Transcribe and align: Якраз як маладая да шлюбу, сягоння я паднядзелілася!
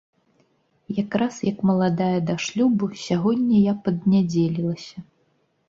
Якраз 1.03 1.33
як 1.49 1.59
маладая 1.71 2.17
да 2.31 2.35
шлюбу, 2.47 2.91
сягоння 3.05 3.57
я 3.71 3.79
паднядзелілася! 3.89 4.97